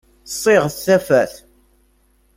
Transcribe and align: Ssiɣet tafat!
Ssiɣet 0.31 0.75
tafat! 0.85 1.33